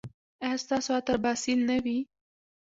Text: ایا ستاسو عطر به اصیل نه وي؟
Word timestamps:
ایا 0.45 0.55
ستاسو 0.63 0.89
عطر 0.99 1.17
به 1.23 1.29
اصیل 1.35 1.59
نه 1.69 1.77
وي؟ 1.83 1.97